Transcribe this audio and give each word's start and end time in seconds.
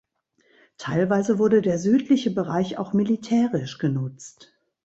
Teilweise 0.79 1.37
wurde 1.37 1.61
der 1.61 1.77
südliche 1.77 2.31
Bereich 2.31 2.79
auch 2.79 2.91
militärisch 2.93 3.77
genutzt. 3.77 4.57